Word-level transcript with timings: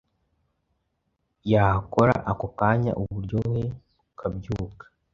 yahakora 1.51 2.15
ako 2.31 2.47
kanya 2.59 2.91
uburyohe 3.01 3.63
bukabyuka 4.03 4.85